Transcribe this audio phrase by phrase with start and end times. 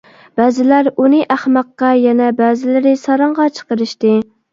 [0.39, 4.15] بەزىلەر ئۇنى ئەخمەققە، يەنە بەزىلىرى ساراڭغا چىقىرىشتى.